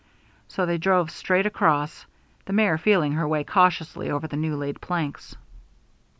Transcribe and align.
So 0.47 0.65
they 0.65 0.79
drove 0.79 1.11
straight 1.11 1.45
across, 1.45 2.07
the 2.45 2.53
mare 2.53 2.79
feeling 2.79 3.11
her 3.11 3.27
way 3.27 3.43
cautiously 3.43 4.09
over 4.09 4.25
the 4.27 4.35
new 4.35 4.55
laid 4.55 4.81
planks. 4.81 5.35